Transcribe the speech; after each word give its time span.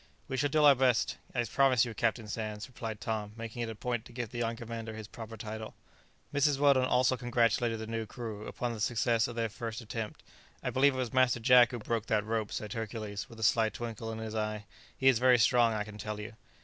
"We 0.27 0.35
shall 0.35 0.49
do 0.49 0.63
our 0.63 0.73
best, 0.73 1.19
I 1.35 1.43
promise 1.43 1.85
you, 1.85 1.93
Captain 1.93 2.27
Sands," 2.27 2.67
replied 2.67 2.99
Tom, 2.99 3.33
making 3.37 3.61
it 3.61 3.69
a 3.69 3.75
point 3.75 4.03
to 4.05 4.11
give 4.11 4.31
the 4.31 4.39
young 4.39 4.55
commander 4.55 4.95
his 4.95 5.07
proper 5.07 5.37
title. 5.37 5.75
Mrs. 6.33 6.57
Weldon 6.57 6.85
also 6.85 7.15
congratulated 7.15 7.77
the 7.77 7.85
new 7.85 8.07
crew 8.07 8.47
upon 8.47 8.73
the 8.73 8.79
success 8.79 9.27
of 9.27 9.35
their 9.35 9.47
first 9.47 9.79
attempt. 9.79 10.23
"I 10.63 10.71
believe 10.71 10.95
it 10.95 10.97
was 10.97 11.13
Master 11.13 11.39
Jack 11.39 11.69
who 11.69 11.77
broke 11.77 12.07
that 12.07 12.25
rope," 12.25 12.51
said 12.51 12.73
Hercules, 12.73 13.29
with 13.29 13.39
a 13.39 13.43
sly 13.43 13.69
twinkle 13.69 14.11
in 14.11 14.17
his 14.17 14.33
eye; 14.33 14.65
"he 14.97 15.07
is 15.07 15.19
very 15.19 15.37
strong, 15.37 15.71
I 15.75 15.83
can 15.83 15.99
tell 15.99 16.19
you." 16.19 16.33